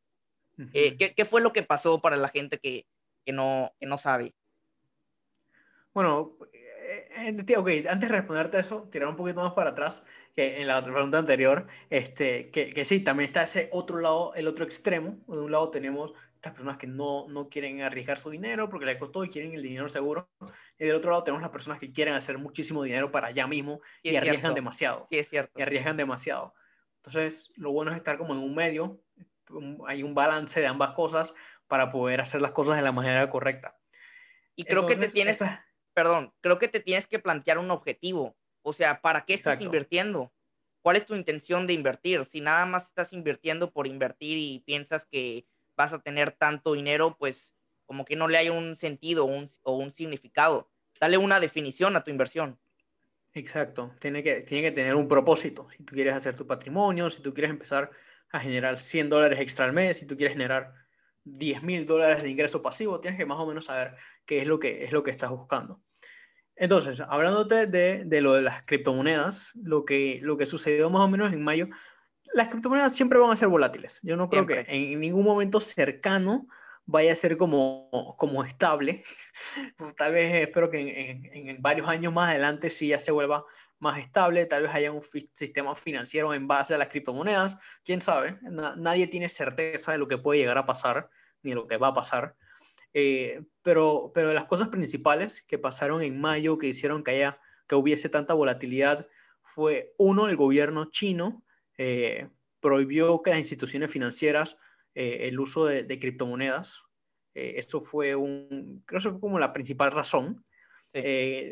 [0.74, 2.88] Eh, ¿qué, ¿qué, fue lo que pasó para la gente que,
[3.26, 4.34] que, no, que no sabe?
[5.94, 6.38] Bueno,
[7.58, 11.18] ok, antes de responderte eso, tirar un poquito más para atrás, que en la pregunta
[11.18, 15.18] anterior, este, que, que sí, también está ese otro lado, el otro extremo.
[15.28, 16.14] De un lado tenemos
[16.52, 19.90] personas que no, no quieren arriesgar su dinero porque les costó y quieren el dinero
[19.90, 20.30] seguro.
[20.78, 23.82] Y del otro lado tenemos las personas que quieren hacer muchísimo dinero para allá mismo
[24.04, 25.08] y arriesgan demasiado.
[25.12, 25.52] Sí, es cierto.
[25.58, 26.54] Y arriesgan demasiado.
[26.98, 29.00] Entonces, lo bueno es estar como en un medio,
[29.88, 31.34] hay un balance de ambas cosas
[31.68, 33.78] para poder hacer las cosas de la manera correcta.
[34.56, 35.44] Y creo que te tienes,
[35.96, 38.36] perdón, creo que te tienes que plantear un objetivo.
[38.62, 40.32] O sea, ¿para qué estás invirtiendo?
[40.82, 42.24] ¿Cuál es tu intención de invertir?
[42.26, 47.16] Si nada más estás invirtiendo por invertir y piensas que vas a tener tanto dinero,
[47.18, 47.56] pues
[47.86, 50.70] como que no le hay un sentido o un significado.
[51.00, 52.60] Dale una definición a tu inversión.
[53.34, 55.68] Exacto, tiene que, tiene que tener un propósito.
[55.76, 57.92] Si tú quieres hacer tu patrimonio, si tú quieres empezar
[58.32, 60.74] a generar 100 dólares extra al mes, si tú quieres generar
[61.26, 64.60] 10 mil dólares de ingreso pasivo, tienes que más o menos saber qué es lo
[64.60, 65.82] que, es lo que estás buscando.
[66.56, 71.10] Entonces, hablándote de, de, lo de las criptomonedas, lo que, lo que sucedió más o
[71.10, 71.68] menos en mayo
[72.36, 74.00] las criptomonedas siempre van a ser volátiles.
[74.04, 76.48] Yo no creo que en ningún momento cercano
[76.86, 79.02] vaya a ser como, como estable.
[79.78, 83.46] Pues, tal vez espero que en, en, varios años más adelante sí ya se vuelva
[83.80, 84.46] más estable.
[84.46, 85.02] Tal vez haya un
[85.34, 87.58] sistema financiero en base a las criptomonedas.
[87.84, 88.38] Quién sabe.
[88.42, 91.10] nadie tiene certeza de lo que puede llegar a pasar
[91.42, 92.36] ni lo que va a pasar.
[92.98, 97.76] Eh, pero, pero las cosas principales que pasaron en mayo que hicieron que, haya, que
[97.76, 99.08] hubiese tanta volatilidad
[99.44, 101.44] fue, uno, el gobierno chino
[101.78, 102.30] eh,
[102.62, 104.58] prohibió que las instituciones financieras
[104.94, 106.84] eh, el uso de, criptomonedas.
[107.34, 110.46] eso fue un, creo que fue como la principal razón.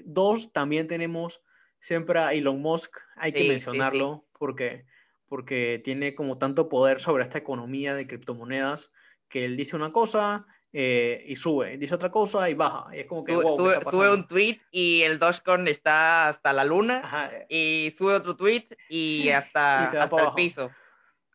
[0.05, 1.41] dos, también tenemos
[1.84, 4.86] siempre a Elon Musk, hay que mencionarlo porque,
[5.28, 8.89] porque tiene como tanto poder sobre esta economía de criptomonedas
[9.28, 12.88] que él dice una cosa eh, y sube, dice otra cosa y baja.
[12.96, 17.02] Y es como que, sube, un tweet y el Dogecoin está hasta la luna
[17.50, 20.72] y sube otro tweet y hasta, hasta el piso.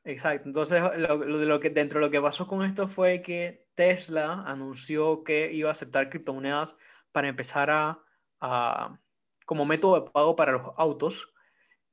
[0.03, 4.45] Exacto, entonces lo, lo, que, dentro de lo que pasó con esto fue que Tesla
[4.47, 6.75] anunció que iba a aceptar criptomonedas
[7.13, 8.01] para empezar a,
[8.41, 8.99] a,
[9.49, 11.33] como método de pago para los autos.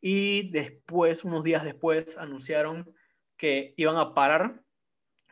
[0.01, 2.93] Y después, unos días después, anunciaron
[3.37, 4.65] que iban a parar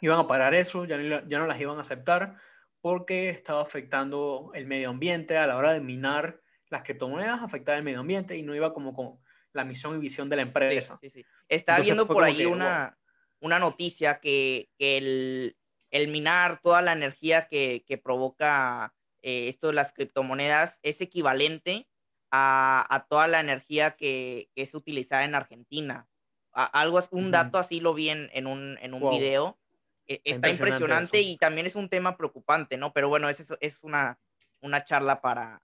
[0.03, 2.35] iban a parar eso, ya no, ya no las iban a aceptar
[2.81, 5.37] porque estaba afectando el medio ambiente.
[5.37, 8.93] A la hora de minar las criptomonedas, afectaba el medio ambiente y no iba como
[8.93, 9.17] con
[9.53, 10.99] la misión y visión de la empresa.
[11.47, 12.97] Estaba viendo por ahí una,
[13.39, 15.57] una noticia que, que el,
[15.89, 21.87] el, minar toda la energía que, que provoca eh, esto de las criptomonedas es equivalente
[22.35, 26.07] a, a toda la energía que, que, es utilizada en Argentina.
[26.51, 29.59] algo, un dato así lo vi en, en un, en un video
[30.07, 32.91] e, está impresionante, y también es un tema preocupante, ¿no?
[32.91, 34.19] Pero bueno, es, es una,
[34.61, 35.61] una charla para,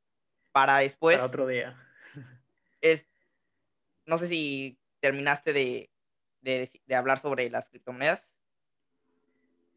[0.51, 1.17] para después.
[1.17, 1.75] Para otro día.
[2.81, 3.05] Es,
[4.05, 5.89] no sé si terminaste de,
[6.39, 8.28] de, de hablar sobre las criptomonedas.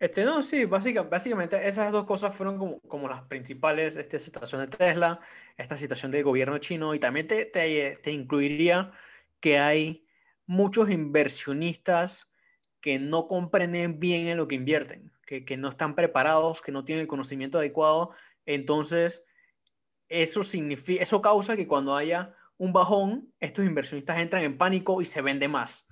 [0.03, 4.63] Este, no, sí, básicamente, básicamente esas dos cosas fueron como, como las principales, esta situación
[4.63, 5.21] de Tesla,
[5.57, 8.91] esta situación del gobierno chino, y también te, te, incluiría
[9.39, 10.05] que hay
[10.45, 12.33] muchos inversionistas
[12.81, 16.85] que no comprenden bien en lo que invierten, que, que no están preparados, que no
[16.85, 18.11] tienen el conocimiento adecuado.
[18.45, 19.25] Entonces,
[20.09, 25.05] eso, significa, eso causa que cuando haya un bajón, estos inversionistas entran en pánico y
[25.05, 25.87] se vende más,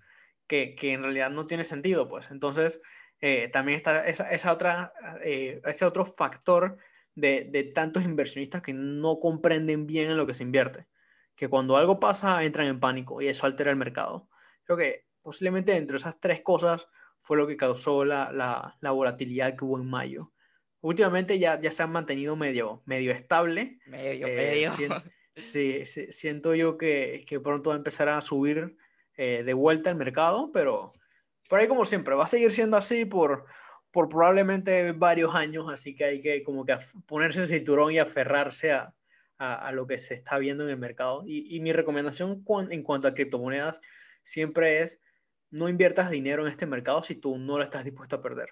[0.49, 2.33] que, que en realidad no tiene sentido, pues.
[2.33, 2.83] Entonces,
[3.21, 6.79] eh, también está esa, esa otra, eh, ese otro factor
[7.15, 10.87] de, de, tantos inversionistas que no comprenden bien en lo que se invierte,
[11.35, 14.29] que cuando algo pasa entran en pánico y eso altera el mercado.
[14.65, 16.89] Creo que posiblemente entre esas tres cosas
[17.21, 18.33] fue lo que causó la,
[18.81, 20.33] la, volatilidad que hubo en mayo.
[20.81, 23.79] Últimamente ya, ya se han mantenido medio, medio estable.
[23.87, 24.71] Medio, eh, medio.
[25.37, 28.79] sí, siento yo que, que, pronto va a empezar a subir
[29.17, 30.95] eh, de vuelta el mercado, pero
[31.51, 33.45] por ahí como siempre, va a seguir siendo así por,
[33.91, 38.71] por probablemente varios años, así que hay que como que ponerse el cinturón y aferrarse
[38.71, 38.95] a,
[39.37, 41.25] a, lo que se está viendo en el mercado.
[41.27, 43.81] Y, y mi recomendación en cuanto a criptomonedas
[44.23, 45.01] siempre es
[45.51, 48.51] no inviertas dinero en este mercado si tú no lo estás dispuesto a perder.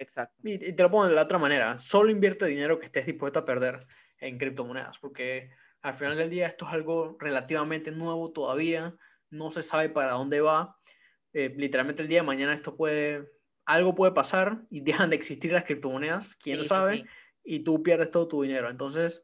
[0.00, 0.34] Exacto.
[0.42, 3.44] Y, te lo pongo de la otra manera, solo invierte dinero que estés dispuesto a
[3.44, 3.86] perder
[4.18, 5.50] en criptomonedas, porque
[5.82, 8.96] al final del día esto es algo relativamente nuevo todavía,
[9.30, 10.76] no se sabe para dónde va.
[11.32, 13.30] Eh, literalmente el día de mañana esto puede,
[13.64, 17.04] algo puede pasar y dejan de existir las criptomonedas, quién sabe,
[17.44, 18.68] y tú pierdes todo tu dinero.
[18.68, 19.22] Entonces,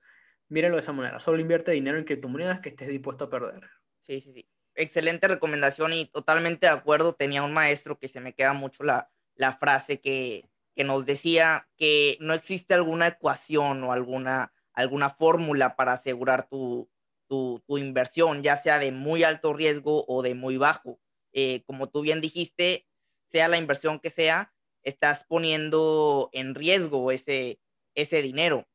[0.48, 3.68] mírenlo de esa manera, solo invierte dinero en criptomonedas que estés dispuesto a perder.
[4.02, 7.14] Sí, sí, sí excelente recomendación y totalmente de acuerdo.
[7.14, 11.68] Tenía un maestro que se me queda mucho la, la frase que, que nos decía
[11.76, 16.88] que no existe alguna ecuación o alguna, alguna fórmula para asegurar tu,
[17.26, 21.00] tu, tu, inversión, ya sea de muy alto riesgo o de muy bajo.
[21.38, 22.87] Eh, como tú bien dijiste,
[23.29, 27.61] sea la inversión que sea, estás poniendo en riesgo ese,
[27.94, 28.66] ese dinero.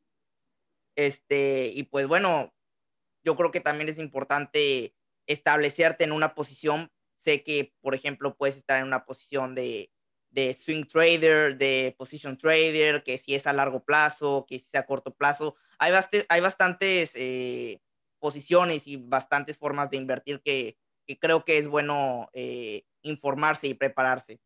[0.95, 2.53] Este, y pues bueno,
[3.23, 4.93] yo creo que también es importante
[5.25, 6.91] establecerte en una posición.
[7.17, 9.91] Sé que, por ejemplo, puedes estar en una posición de,
[10.29, 14.79] de swing trader, de position trader, que si es a largo plazo, que si es
[14.79, 15.55] a corto plazo.
[15.79, 15.93] Hay,
[16.29, 17.81] hay bastantes eh,
[18.19, 20.77] posiciones y bastantes formas de invertir que,
[21.11, 24.39] que creo que es bueno eh, informarse y prepararse.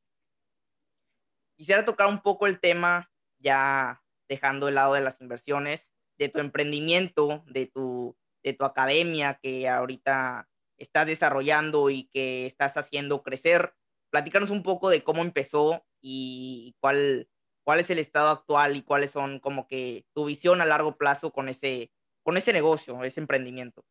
[1.55, 6.39] Quisiera tocar un poco el tema, ya dejando el lado de las inversiones, de tu
[6.39, 13.75] emprendimiento, de tu, de tu academia, que ahorita estás desarrollando y que estás haciendo crecer.
[14.09, 17.29] Platícanos un poco de cómo empezó y cuál,
[17.63, 21.31] cuál es el estado actual y cuáles son como que tu visión a largo plazo
[21.31, 21.91] con ese,
[22.23, 23.85] con ese negocio, ese emprendimiento.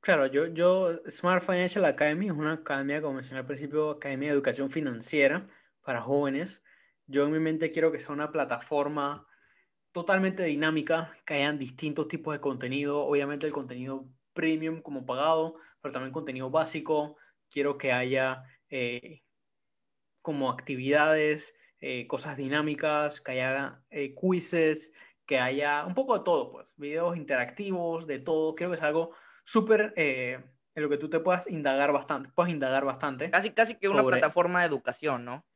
[0.00, 4.34] Claro, yo, yo, Smart Financial Academy es una academia, como mencioné al principio, academia de
[4.34, 5.46] educación financiera
[5.82, 6.62] para jóvenes.
[7.06, 9.26] Yo en mi mente quiero que sea una plataforma
[9.92, 13.04] totalmente dinámica, que hayan distintos tipos de contenido.
[13.04, 17.16] Obviamente el contenido premium como pagado, pero también contenido básico.
[17.50, 19.22] Quiero que haya eh,
[20.22, 24.92] como actividades eh, cosas dinámicas, que haya eh, quizzes,
[25.26, 28.54] que haya un poco de todo, pues, videos interactivos, de todo.
[28.54, 29.12] Creo que es algo
[29.48, 33.30] súper eh, en lo que tú te puedas indagar bastante, puedas indagar bastante.
[33.30, 35.46] Casi, casi que una plataforma de educación, ¿no?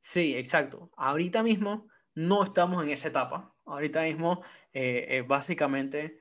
[0.00, 0.90] Sí, exacto.
[0.96, 3.54] Ahorita mismo no estamos en esa etapa.
[3.64, 4.42] Ahorita mismo,
[5.28, 6.18] básicamente,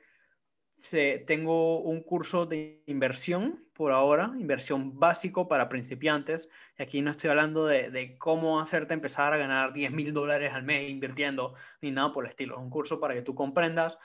[1.25, 6.49] tengo un curso de inversión por ahora, inversión básico para principiantes.
[6.77, 10.63] Y aquí no estoy hablando de, cómo hacerte empezar a ganar 10 mil dólares al
[10.63, 12.55] mes invirtiendo, ni nada por el estilo.
[12.55, 13.97] Es un curso para que tú comprendas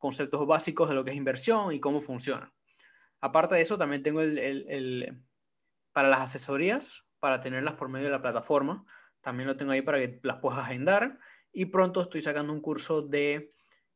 [0.00, 2.52] conceptos básicos de lo que es inversión y cómo funciona.
[3.20, 5.22] Aparte de eso, también tengo el,
[5.92, 8.84] para las asesorías, para tenerlas por medio de la plataforma.
[9.20, 11.18] También lo tengo ahí para que las puedas agendar.
[11.52, 13.52] Y pronto estoy sacando un curso de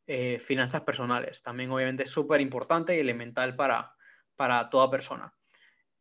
[0.07, 1.43] eh, finanzas personales.
[1.43, 3.95] También obviamente súper importante y elemental para,
[4.37, 5.35] para toda persona.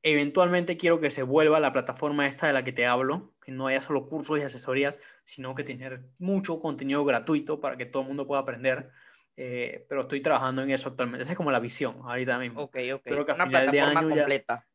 [0.02, 3.68] Eventualmente quiero que se vuelva la plataforma esta de la que te hablo, que no
[3.68, 8.10] haya solo cursos y asesorías, sino que tener mucho contenido gratuito para que todo el
[8.10, 8.92] mundo pueda aprender.
[9.36, 11.24] Eh, pero estoy trabajando en eso actualmente.
[11.24, 12.62] Esa es como la visión ahorita mismo.
[12.62, 13.08] Ok, ok.
[13.12, 14.68] Una plataforma completa.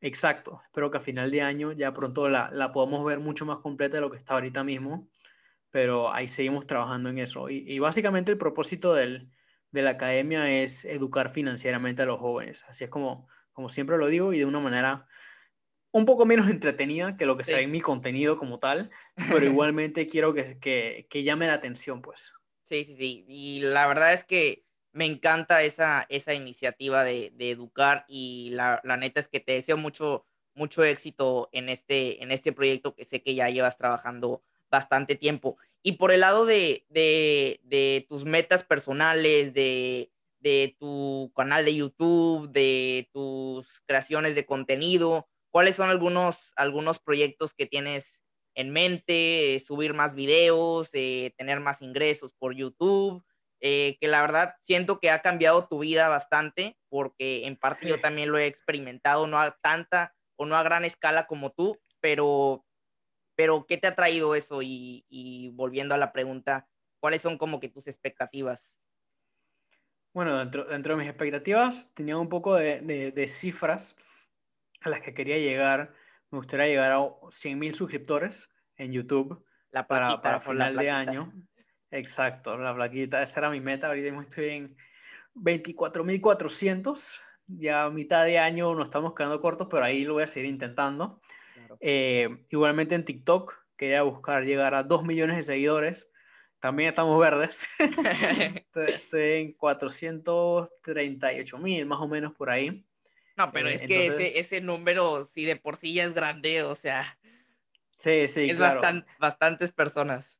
[0.00, 0.60] Exacto.
[0.64, 3.98] Espero que a final de año ya pronto la, la podamos ver mucho más completa
[3.98, 5.08] de lo que está ahorita mismo
[5.72, 7.48] pero ahí seguimos trabajando en eso.
[7.48, 9.30] Y, básicamente el propósito del,
[9.72, 12.62] de la academia es educar financieramente a los jóvenes.
[12.68, 15.06] Así es como, como siempre lo digo y de una manera
[15.90, 18.90] un poco menos entretenida que lo que sea en mi contenido como tal,
[19.30, 22.34] pero igualmente quiero que, que, que, llame la atención, pues.
[22.62, 23.24] Sí, sí, sí.
[23.28, 28.80] Y la verdad es que me encanta esa, esa iniciativa de, de educar y la,
[28.84, 33.04] la, neta es que te deseo mucho, mucho éxito en este, en este proyecto que
[33.04, 35.58] sé que ya llevas trabajando bastante tiempo.
[35.82, 42.50] Y por el lado de, de, tus metas personales, de, de, tu canal de YouTube,
[42.50, 48.21] de tus creaciones de contenido, ¿cuáles son algunos, algunos proyectos que tienes
[48.54, 49.62] en mente?
[49.66, 53.24] subir más videos, eh, tener más ingresos por YouTube.
[53.64, 58.00] Eh, que la verdad siento que ha cambiado tu vida bastante, porque en parte yo
[58.00, 62.64] también lo he experimentado, no a tanta o no a gran escala como tú, pero
[63.34, 64.60] pero, ¿qué te ha traído eso?
[64.62, 66.68] Y, volviendo a la pregunta,
[67.00, 68.76] ¿cuáles son como que tus expectativas?
[70.12, 73.96] Bueno, dentro, dentro de mis expectativas tenía un poco de, cifras
[74.82, 75.94] a las que quería llegar.
[76.32, 81.30] Me gustaría llegar a 100.000 suscriptores en YouTube la para, para final de año.
[81.90, 83.88] Exacto, la plaquita, esa era mi meta.
[83.88, 84.74] Ahorita mismo estoy en
[85.34, 87.20] 24.400.
[87.48, 90.48] Ya a mitad de año nos estamos quedando cortos, pero ahí lo voy a seguir
[90.48, 91.20] intentando.
[91.80, 96.10] Eh, igualmente en TikTok quería buscar llegar a 2 millones de seguidores.
[96.60, 97.68] También estamos verdes.
[98.74, 102.86] estoy, en 438 mil, más o menos por ahí.
[103.36, 106.62] No, pero eh, es que ese, ese, número, si de por sí ya es grande,
[106.62, 107.18] o sea.
[107.98, 108.58] Sí, sí, es
[109.18, 110.38] bastantes personas.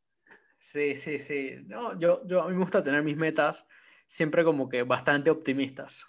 [0.58, 1.56] Sí, sí, sí.
[1.64, 3.66] No, yo, yo, a mí me gusta tener mis metas
[4.06, 6.04] siempre como que bastante optimistas.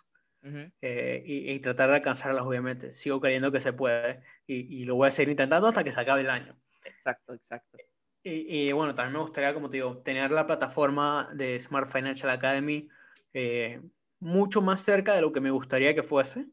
[0.81, 2.91] Eh, y, tratar de alcanzarlas, obviamente.
[2.91, 6.21] Sigo creyendo que se puede y, lo voy a seguir intentando hasta que se acabe
[6.21, 6.59] el año.
[6.83, 7.77] Exacto, exacto.
[8.23, 12.87] Y, bueno, también me gustaría, como te digo, tener la plataforma de Smart Financial Academy
[13.33, 13.81] eh,
[14.19, 16.45] mucho más cerca de lo que me gustaría que fuese,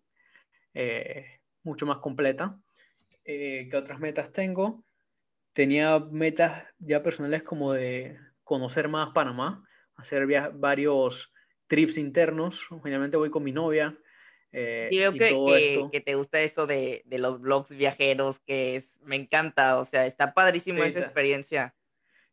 [0.75, 2.59] eh, mucho más completa.
[3.25, 4.85] ¿Qué otras metas tengo?
[5.53, 11.33] Tenía metas ya personales como de conocer más Panamá, hacer varios
[11.69, 12.67] trips internos.
[12.83, 13.97] Generalmente voy con mi novia.
[14.53, 18.99] Eh, y veo que, que, te gusta eso de, de, los blogs viajeros, que es,
[19.05, 21.73] me encanta, o sea, está padrísimo esa experiencia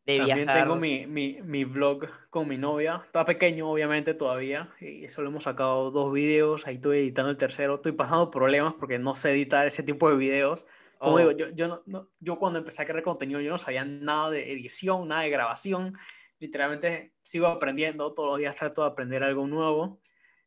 [0.08, 5.08] de También tengo mi, mi, mi, blog con mi novia, está pequeño obviamente todavía, y
[5.10, 9.16] solo hemos sacado dos videos, ahí estoy editando el tercero, estoy pasando problemas porque no
[9.16, 10.66] sé editar ese tipo de videos.
[10.98, 11.34] Como digo, oh.
[11.34, 15.08] yo, yo, no, yo cuando empecé a crear contenido yo no sabía nada de edición,
[15.10, 15.98] nada de grabación,
[16.40, 20.00] literalmente sigo aprendiendo, todos los días trato de aprender algo nuevo.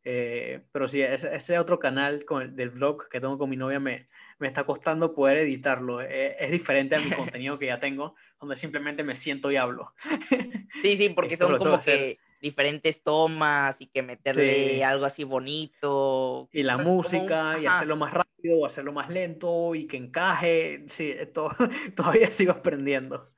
[0.03, 4.09] Eh, pero sí, ese, otro canal con del blog que tengo con mi novia me,
[4.41, 6.01] me está costando poder editarlo.
[6.01, 9.95] Eh, es diferente a mi contenido que ya tengo, donde simplemente me siento y hablo.
[10.83, 16.49] Sí, sí, porque son como que diferentes tomas y que meterle algo así bonito.
[16.53, 20.85] Y la música, y hacerlo más rápido o hacerlo más lento y que encaje.
[20.87, 21.51] Sí, esto,
[21.97, 23.31] todavía sigo aprendiendo.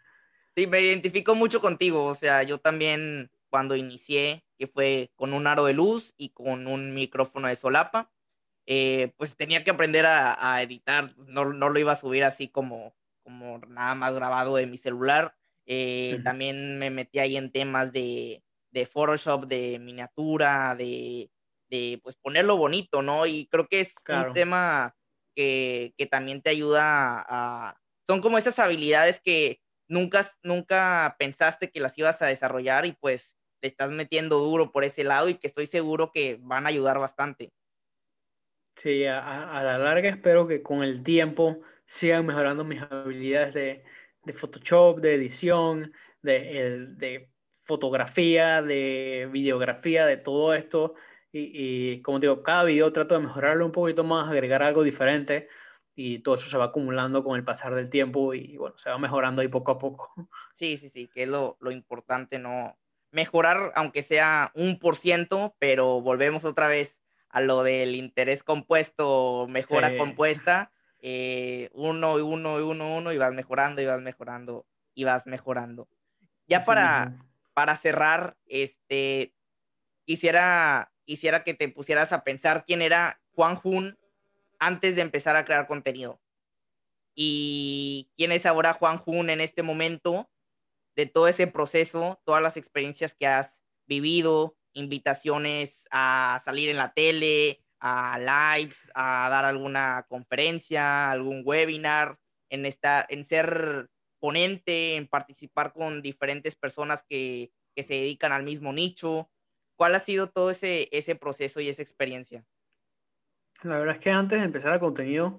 [0.54, 5.46] Sí, me identifico mucho contigo, o sea, yo también cuando inicié, que fue con un
[5.46, 8.12] aro de luz y con un micrófono de solapa,
[8.66, 13.58] eh, pues tenía que aprender a, editar, no, lo iba a subir así como, como
[13.58, 15.34] nada más grabado de mi celular.
[15.66, 18.42] Eh, también me metí ahí en temas de,
[18.92, 21.30] Photoshop, de miniatura, de,
[22.02, 23.26] pues ponerlo bonito, ¿no?
[23.26, 24.94] Y creo que es un tema
[25.34, 27.78] que, que también te ayuda a...
[28.06, 33.36] Son como esas habilidades que nunca, nunca pensaste que las ibas a desarrollar y pues
[33.60, 36.98] le estás metiendo duro por ese lado y que estoy seguro que van a ayudar
[36.98, 37.52] bastante.
[38.74, 43.84] Sí, a, la larga espero que con el tiempo sigan mejorando mis habilidades de,
[44.24, 45.92] de Photoshop, de edición,
[46.22, 47.30] de, de,
[47.64, 50.94] fotografía, de videografía, de todo esto.
[51.30, 51.50] Y,
[51.94, 55.48] y, como digo, cada video trato de mejorarlo un poquito más, agregar algo diferente
[55.94, 58.98] y todo eso se va acumulando con el pasar del tiempo y bueno, se va
[58.98, 60.12] mejorando ahí poco a poco.
[60.54, 62.78] Sí, sí, sí, que es lo, lo importante, ¿no?
[63.10, 67.01] Mejorar, aunque sea un por ciento, pero volvemos otra vez
[67.32, 70.70] a lo del interés compuesto, mejora compuesta,
[71.00, 75.26] eh, uno y uno y uno, uno, y vas mejorando y vas mejorando y vas
[75.26, 75.88] mejorando.
[76.46, 77.16] Ya para,
[77.54, 79.34] para cerrar, este,
[80.04, 83.98] quisiera, quisiera que te pusieras a pensar quién era Juan Jun
[84.58, 86.20] antes de empezar a crear contenido.
[87.14, 90.30] Y quién es ahora Juan Jun en este momento,
[90.94, 96.92] de todo ese proceso, todas las experiencias que has vivido, invitaciones a salir en la
[96.92, 102.18] tele, a lives, a dar alguna conferencia, algún webinar,
[102.48, 103.88] en, esta, en ser
[104.20, 109.30] ponente, en participar con diferentes personas que, que se dedican al mismo nicho.
[109.76, 112.44] ¿Cuál ha sido todo ese, ese proceso y esa experiencia?
[113.64, 115.38] La verdad es que antes de empezar el contenido,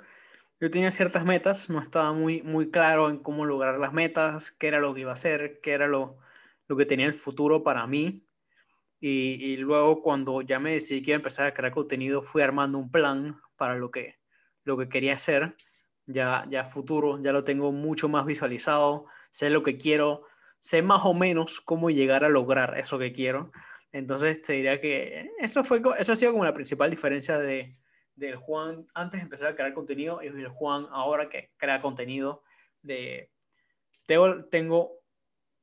[0.59, 4.67] yo tenía ciertas metas, no estaba muy, muy claro en cómo lograr las metas, qué
[4.67, 6.17] era lo que iba a hacer, qué era lo,
[6.67, 8.25] lo que tenía el futuro para mí.
[9.06, 12.78] Y, luego cuando ya me decidí que iba a empezar a crear contenido, fui armando
[12.78, 14.16] un plan para lo que,
[14.64, 15.58] lo que quería hacer.
[16.06, 20.26] Ya, ya futuro, ya lo tengo mucho más visualizado, sé lo que quiero,
[20.62, 23.51] sé más o menos cómo llegar a lograr eso que quiero.
[23.91, 27.76] Entonces te diría que eso, fue, eso ha sido como la principal diferencia de,
[28.16, 32.43] del Juan antes de empezar a crear contenido y del Juan ahora que crea contenido.
[32.82, 33.32] De,
[34.06, 35.03] tengo, tengo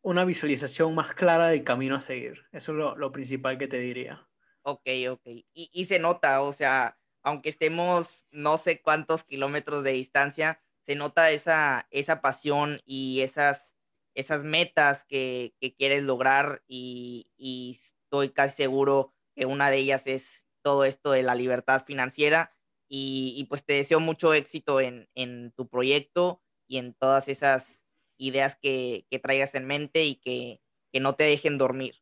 [0.02, 2.46] una visualización más clara del camino a seguir.
[2.52, 4.26] Eso es lo, principal que te diría.
[4.62, 5.26] Ok, ok.
[5.26, 10.94] Y, y, se nota, o sea, aunque estemos no sé cuántos kilómetros de distancia, se
[10.94, 13.74] nota esa, esa pasión y esas,
[14.14, 20.02] esas metas que, que quieres lograr y, y estoy casi seguro que una de ellas
[20.06, 22.52] es todo esto de la libertad financiera
[22.88, 27.86] y, y pues te deseo mucho éxito en, en tu proyecto y en todas esas
[28.20, 30.60] ideas que, que traigas en mente y que,
[30.92, 31.96] que, no te dejen dormir.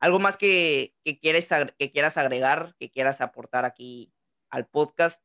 [0.00, 1.48] ¿Algo más que, que, quieres,
[1.78, 4.12] que quieras agregar, que quieras aportar aquí
[4.50, 5.22] al podcast?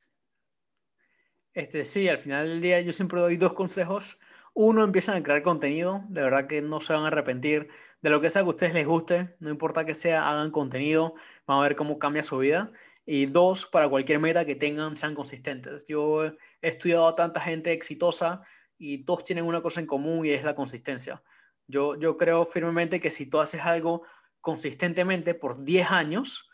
[1.54, 4.18] Este, sí, al final del día yo siempre doy dos consejos.
[4.54, 7.70] Uno, empiezan a crear contenido, de verdad que no se van a arrepentir
[8.02, 11.14] de lo que sea que a ustedes les guste, no importa que sea, hagan contenido,
[11.46, 12.72] van a ver cómo cambia su vida.
[13.06, 15.86] Y dos, para cualquier meta que tengan, sean consistentes.
[15.88, 18.42] Yo he estudiado a tanta gente exitosa
[18.82, 21.22] y todos tienen una cosa en común y es la consistencia.
[21.68, 24.02] Yo, yo creo firmemente que si tú haces algo
[24.42, 26.50] consistentemente por 10 años,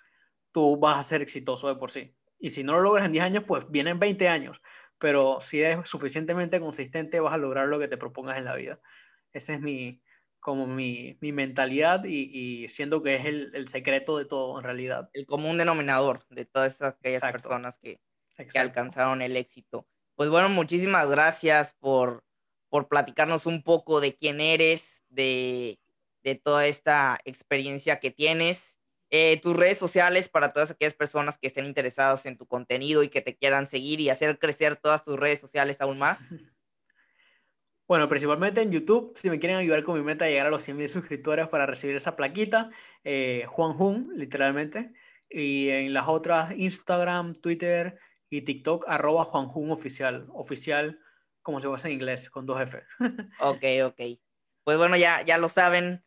[0.51, 2.13] tú vas a ser exitoso de por sí.
[2.37, 4.61] Y si no lo logras en 10 años, pues vienen 20 años.
[4.99, 8.81] Pero si eres suficientemente consistente, vas a lograr lo que te propongas en la vida.
[9.31, 10.01] Ese es mi,
[10.41, 12.29] como mi, mi mentalidad y,
[12.63, 15.09] y, siendo que es el, el, secreto de todo en realidad.
[15.13, 18.01] El común denominador de todas aquellas personas que,
[18.35, 19.87] que alcanzaron el éxito.
[20.17, 22.23] Pues bueno, muchísimas gracias por,
[22.69, 25.79] por platicarnos un poco de quién eres, de,
[26.23, 28.79] de toda esta experiencia que tienes.
[29.11, 33.09] Eh, tus redes sociales para todas aquellas personas que estén interesadas en tu contenido y
[33.09, 36.19] que te quieran seguir y hacer crecer todas tus redes sociales aún más.
[37.87, 40.67] Bueno, principalmente en YouTube, si me quieren ayudar con mi meta de llegar a los
[40.67, 42.69] 100.000 suscriptores para recibir esa plaquita,
[43.05, 44.91] eh, Juan Jun, literalmente.
[45.29, 47.97] Y en las otras, Instagram, Twitter
[48.29, 50.99] y TikTok arroba Juanjun oficial, oficial
[51.41, 52.83] como se hace en inglés, con dos F.
[53.39, 54.19] ok, ok.
[54.65, 56.03] Pues bueno, ya, ya lo saben,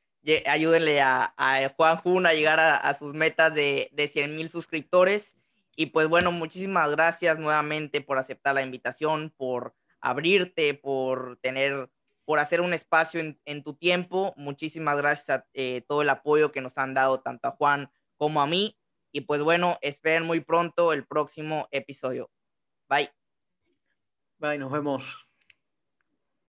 [0.47, 5.39] ayúdenle a, a Juan Jun a llegar a, sus metas de, de 100 mil suscriptores.
[5.77, 11.91] Y pues bueno, muchísimas gracias nuevamente por aceptar la invitación, por abrirte, por tener,
[12.27, 14.35] por hacer un espacio en, en tu tiempo.
[14.37, 18.43] Muchísimas gracias a eh, todo el apoyo que nos han dado tanto a Juan como
[18.43, 18.77] a mí.
[19.13, 22.31] Y pues bueno, esperen muy pronto el próximo episodio.
[22.89, 23.11] Bye.
[24.39, 25.30] Bye, nos vemos.